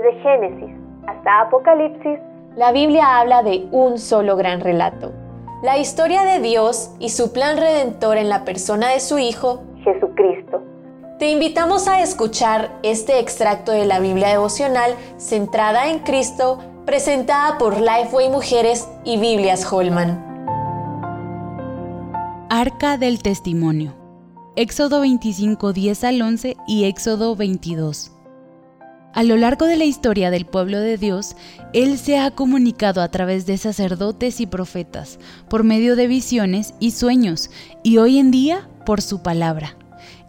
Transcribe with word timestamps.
Desde 0.00 0.18
Génesis 0.22 0.74
hasta 1.06 1.42
Apocalipsis, 1.42 2.18
la 2.56 2.72
Biblia 2.72 3.18
habla 3.18 3.42
de 3.42 3.66
un 3.70 3.98
solo 3.98 4.34
gran 4.36 4.60
relato. 4.60 5.12
La 5.62 5.76
historia 5.76 6.22
de 6.22 6.40
Dios 6.40 6.94
y 6.98 7.10
su 7.10 7.34
plan 7.34 7.58
redentor 7.58 8.16
en 8.16 8.30
la 8.30 8.44
persona 8.46 8.88
de 8.88 9.00
su 9.00 9.18
Hijo, 9.18 9.62
Jesucristo. 9.84 10.62
Te 11.18 11.30
invitamos 11.30 11.86
a 11.86 12.00
escuchar 12.00 12.70
este 12.82 13.18
extracto 13.18 13.72
de 13.72 13.84
la 13.84 14.00
Biblia 14.00 14.28
devocional 14.28 14.94
centrada 15.18 15.90
en 15.90 15.98
Cristo, 15.98 16.58
presentada 16.86 17.58
por 17.58 17.78
Lifeway 17.78 18.30
Mujeres 18.30 18.88
y 19.04 19.18
Biblias 19.18 19.70
Holman. 19.70 20.18
Arca 22.48 22.96
del 22.96 23.22
Testimonio. 23.22 23.92
Éxodo 24.56 25.00
25, 25.02 25.74
10 25.74 26.04
al 26.04 26.22
11 26.22 26.56
y 26.66 26.84
Éxodo 26.84 27.36
22. 27.36 28.16
A 29.12 29.24
lo 29.24 29.36
largo 29.36 29.66
de 29.66 29.76
la 29.76 29.86
historia 29.86 30.30
del 30.30 30.46
pueblo 30.46 30.78
de 30.78 30.96
Dios, 30.96 31.34
Él 31.72 31.98
se 31.98 32.16
ha 32.16 32.30
comunicado 32.30 33.02
a 33.02 33.08
través 33.10 33.44
de 33.44 33.58
sacerdotes 33.58 34.40
y 34.40 34.46
profetas, 34.46 35.18
por 35.48 35.64
medio 35.64 35.96
de 35.96 36.06
visiones 36.06 36.74
y 36.78 36.92
sueños, 36.92 37.50
y 37.82 37.98
hoy 37.98 38.18
en 38.18 38.30
día 38.30 38.68
por 38.86 39.02
su 39.02 39.20
palabra. 39.20 39.76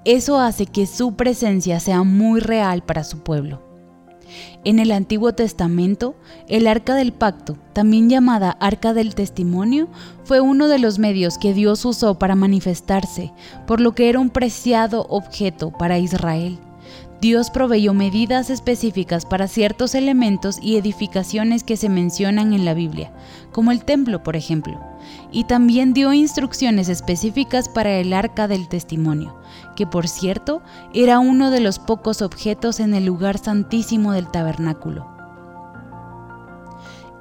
Eso 0.03 0.39
hace 0.39 0.65
que 0.65 0.87
su 0.87 1.15
presencia 1.15 1.79
sea 1.79 2.01
muy 2.01 2.39
real 2.39 2.81
para 2.81 3.03
su 3.03 3.19
pueblo. 3.19 3.61
En 4.63 4.79
el 4.79 4.91
Antiguo 4.91 5.33
Testamento, 5.33 6.15
el 6.47 6.65
Arca 6.65 6.95
del 6.95 7.13
Pacto, 7.13 7.57
también 7.73 8.09
llamada 8.09 8.49
Arca 8.59 8.95
del 8.95 9.13
Testimonio, 9.13 9.89
fue 10.23 10.41
uno 10.41 10.67
de 10.67 10.79
los 10.79 10.97
medios 10.97 11.37
que 11.37 11.53
Dios 11.53 11.85
usó 11.85 12.17
para 12.17 12.35
manifestarse, 12.35 13.31
por 13.67 13.79
lo 13.79 13.93
que 13.93 14.09
era 14.09 14.19
un 14.19 14.31
preciado 14.31 15.05
objeto 15.07 15.69
para 15.69 15.99
Israel. 15.99 16.59
Dios 17.21 17.51
proveyó 17.51 17.93
medidas 17.93 18.49
específicas 18.49 19.25
para 19.25 19.47
ciertos 19.47 19.93
elementos 19.93 20.57
y 20.59 20.77
edificaciones 20.77 21.63
que 21.63 21.77
se 21.77 21.87
mencionan 21.87 22.53
en 22.53 22.65
la 22.65 22.73
Biblia, 22.73 23.11
como 23.51 23.71
el 23.71 23.83
templo, 23.83 24.23
por 24.23 24.35
ejemplo, 24.35 24.79
y 25.31 25.43
también 25.43 25.93
dio 25.93 26.13
instrucciones 26.13 26.89
específicas 26.89 27.69
para 27.69 27.91
el 27.99 28.13
arca 28.13 28.47
del 28.47 28.67
testimonio, 28.67 29.35
que 29.75 29.85
por 29.85 30.07
cierto 30.07 30.63
era 30.93 31.19
uno 31.19 31.51
de 31.51 31.59
los 31.59 31.77
pocos 31.77 32.23
objetos 32.23 32.79
en 32.79 32.95
el 32.95 33.05
lugar 33.05 33.37
santísimo 33.37 34.13
del 34.13 34.29
tabernáculo. 34.31 35.10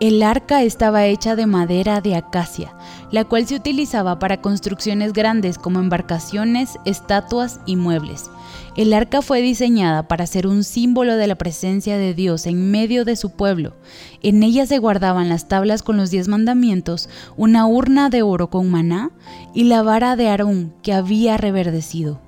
El 0.00 0.22
arca 0.22 0.62
estaba 0.62 1.04
hecha 1.04 1.36
de 1.36 1.44
madera 1.44 2.00
de 2.00 2.16
acacia, 2.16 2.74
la 3.10 3.26
cual 3.26 3.46
se 3.46 3.54
utilizaba 3.54 4.18
para 4.18 4.40
construcciones 4.40 5.12
grandes 5.12 5.58
como 5.58 5.78
embarcaciones, 5.78 6.78
estatuas 6.86 7.60
y 7.66 7.76
muebles. 7.76 8.30
El 8.78 8.94
arca 8.94 9.20
fue 9.20 9.42
diseñada 9.42 10.08
para 10.08 10.26
ser 10.26 10.46
un 10.46 10.64
símbolo 10.64 11.16
de 11.16 11.26
la 11.26 11.34
presencia 11.34 11.98
de 11.98 12.14
Dios 12.14 12.46
en 12.46 12.70
medio 12.70 13.04
de 13.04 13.14
su 13.14 13.28
pueblo. 13.28 13.74
En 14.22 14.42
ella 14.42 14.64
se 14.64 14.78
guardaban 14.78 15.28
las 15.28 15.48
tablas 15.48 15.82
con 15.82 15.98
los 15.98 16.10
diez 16.10 16.28
mandamientos, 16.28 17.10
una 17.36 17.66
urna 17.66 18.08
de 18.08 18.22
oro 18.22 18.48
con 18.48 18.70
maná 18.70 19.10
y 19.54 19.64
la 19.64 19.82
vara 19.82 20.16
de 20.16 20.28
Aarón 20.28 20.72
que 20.82 20.94
había 20.94 21.36
reverdecido. 21.36 22.22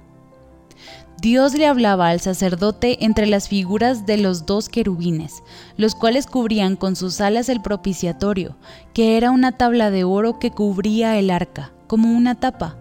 Dios 1.22 1.54
le 1.54 1.68
hablaba 1.68 2.08
al 2.08 2.18
sacerdote 2.18 3.04
entre 3.04 3.26
las 3.26 3.48
figuras 3.48 4.06
de 4.06 4.16
los 4.16 4.44
dos 4.44 4.68
querubines, 4.68 5.44
los 5.76 5.94
cuales 5.94 6.26
cubrían 6.26 6.74
con 6.74 6.96
sus 6.96 7.20
alas 7.20 7.48
el 7.48 7.62
propiciatorio, 7.62 8.56
que 8.92 9.16
era 9.16 9.30
una 9.30 9.52
tabla 9.52 9.92
de 9.92 10.02
oro 10.02 10.40
que 10.40 10.50
cubría 10.50 11.16
el 11.20 11.30
arca, 11.30 11.72
como 11.86 12.10
una 12.10 12.34
tapa. 12.34 12.76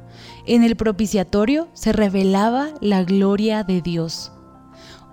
En 0.48 0.64
el 0.64 0.75
propiciatorio 0.75 1.67
se 1.73 1.94
revelaba 1.94 2.70
la 2.81 3.03
gloria 3.03 3.64
de 3.64 3.80
Dios. 3.83 4.31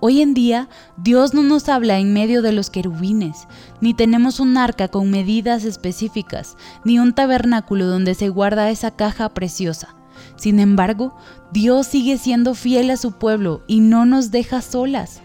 Hoy 0.01 0.23
en 0.23 0.33
día, 0.33 0.71
Dios 0.97 1.35
no 1.35 1.43
nos 1.43 1.69
habla 1.69 1.99
en 1.99 2.15
medio 2.15 2.41
de 2.41 2.53
los 2.53 2.71
querubines, 2.71 3.47
ni 3.83 3.93
tenemos 3.93 4.41
un 4.41 4.57
arca 4.57 4.89
con 4.89 5.11
medidas 5.11 5.65
específicas, 5.65 6.57
ni 6.83 6.99
un 6.99 7.13
tabernáculo 7.13 7.89
donde 7.89 8.15
se 8.15 8.31
guarda 8.31 8.71
esa 8.71 8.91
caja 8.91 9.29
preciosa. 9.29 9.98
Sin 10.37 10.61
embargo, 10.61 11.17
Dios 11.53 11.87
sigue 11.87 12.19
siendo 12.19 12.55
fiel 12.55 12.91
a 12.91 12.97
su 12.97 13.13
pueblo 13.13 13.63
y 13.67 13.81
no 13.81 14.07
nos 14.07 14.31
deja 14.31 14.63
solas. 14.63 15.21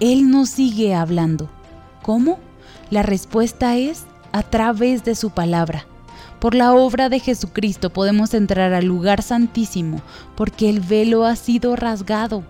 Él 0.00 0.30
nos 0.30 0.50
sigue 0.50 0.94
hablando. 0.94 1.48
¿Cómo? 2.02 2.38
La 2.90 3.02
respuesta 3.02 3.76
es 3.76 4.04
a 4.32 4.42
través 4.42 5.04
de 5.04 5.14
su 5.14 5.30
palabra. 5.30 5.86
Por 6.40 6.54
la 6.54 6.74
obra 6.74 7.08
de 7.08 7.20
Jesucristo 7.20 7.90
podemos 7.90 8.34
entrar 8.34 8.74
al 8.74 8.84
lugar 8.84 9.22
santísimo, 9.22 10.02
porque 10.36 10.68
el 10.68 10.80
velo 10.80 11.24
ha 11.24 11.36
sido 11.36 11.74
rasgado. 11.76 12.44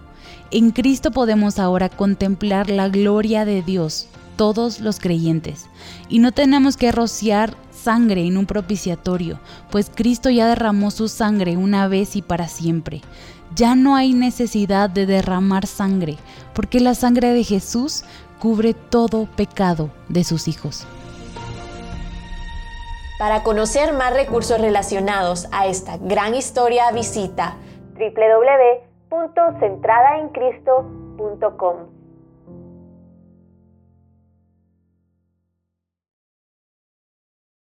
En 0.51 0.71
Cristo 0.71 1.11
podemos 1.13 1.59
ahora 1.59 1.89
contemplar 1.89 2.71
la 2.71 2.89
gloria 2.89 3.45
de 3.45 3.63
Dios, 3.63 4.09
todos 4.37 4.81
los 4.81 4.99
creyentes, 4.99 5.67
y 6.09 6.19
no 6.19 6.33
tenemos 6.33 6.77
que 6.77 6.91
rociar 6.91 7.57
sangre 7.85 8.27
en 8.27 8.37
un 8.39 8.47
propiciatorio, 8.47 9.39
pues 9.71 9.91
Cristo 9.95 10.31
ya 10.31 10.49
derramó 10.49 10.91
su 10.91 11.09
sangre 11.09 11.59
una 11.59 11.87
vez 11.87 12.17
y 12.17 12.23
para 12.23 12.49
siempre. 12.49 13.03
Ya 13.55 13.77
no 13.77 13.95
hay 13.95 14.15
necesidad 14.15 14.91
de 14.91 15.07
derramar 15.07 15.67
sangre, 15.67 16.17
porque 16.55 16.81
la 16.81 16.95
sangre 16.95 17.35
de 17.35 17.45
Jesús 17.45 18.05
cubre 18.41 18.75
todo 18.75 19.27
pecado 19.37 19.91
de 20.09 20.25
sus 20.25 20.49
hijos. 20.49 20.87
Para 23.19 23.43
conocer 23.45 23.93
más 23.93 24.13
recursos 24.13 24.61
relacionados 24.61 25.47
a 25.53 25.67
esta 25.67 25.99
gran 25.99 26.35
historia, 26.35 26.91
visita 26.91 27.59
www.centradaencristo.com. 29.11 31.94